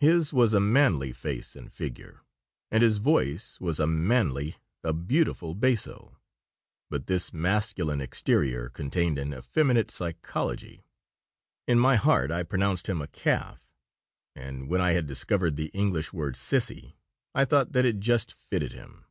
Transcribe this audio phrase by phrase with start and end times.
[0.00, 2.22] His was a manly face and figure,
[2.70, 6.16] and his voice was a manly, a beautiful basso;
[6.88, 10.86] but this masculine exterior contained an effeminate psychology.
[11.66, 13.74] In my heart I pronounced him "a calf,"
[14.34, 16.94] and when I had discovered the English word "sissy,"
[17.34, 19.04] I thought that it just fitted him.